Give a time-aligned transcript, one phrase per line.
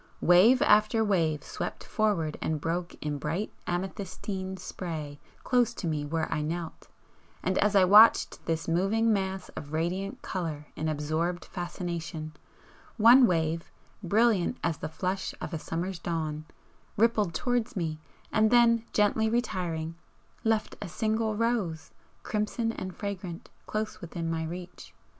[0.21, 6.27] Wave after wave swept forward and broke in bright amethystine spray close to me where
[6.33, 6.87] I knelt,
[7.43, 12.33] and as I watched this moving mass of radiant colour in absorbed fascination,
[12.97, 13.69] one wave,
[14.01, 16.45] brilliant as the flush of a summer's dawn,
[16.97, 17.99] rippled towards me,
[18.33, 19.93] and then gently retiring,
[20.43, 21.91] left a single rose,
[22.23, 24.95] crimson and fragrant, close within my reach.